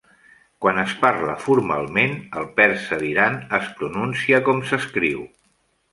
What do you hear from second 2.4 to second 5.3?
el persa d'Iran es pronuncia com s'escriu.